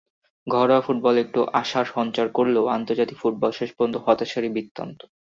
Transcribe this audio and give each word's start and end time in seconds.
ঘরোয়া 0.47 0.81
ফুটবল 0.81 1.15
একটু 1.17 1.39
আশার 1.53 1.85
সঞ্চার 1.95 2.27
করলেও 2.33 2.65
আন্তর্জাতিক 2.69 3.17
ফুটবল 3.19 3.51
শেষ 3.51 3.69
পর্যন্ত 3.71 3.95
হতাশারই 4.05 4.49
বৃত্তান্ত। 4.53 4.99